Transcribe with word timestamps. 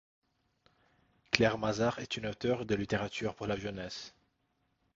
Claire 1.29 1.59
Mazard 1.59 1.99
est 1.99 2.17
une 2.17 2.25
auteure 2.25 2.65
de 2.65 2.73
littérature 2.73 3.35
pour 3.35 3.45
la 3.45 3.55
jeunesse. 3.55 4.15